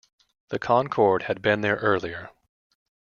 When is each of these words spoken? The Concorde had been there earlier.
The 0.47 0.57
Concorde 0.57 1.21
had 1.25 1.43
been 1.43 1.61
there 1.61 1.75
earlier. 1.75 2.31